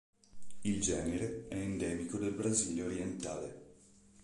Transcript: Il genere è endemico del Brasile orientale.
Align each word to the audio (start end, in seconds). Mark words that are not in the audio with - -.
Il 0.63 0.81
genere 0.81 1.47
è 1.47 1.53
endemico 1.53 2.17
del 2.17 2.31
Brasile 2.33 2.81
orientale. 2.81 3.61